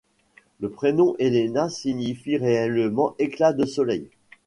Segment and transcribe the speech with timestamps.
[0.61, 4.09] Le prénom Elena signifie réellement éclat de soleil.